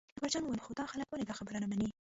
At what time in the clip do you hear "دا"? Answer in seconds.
0.79-0.85, 1.27-1.33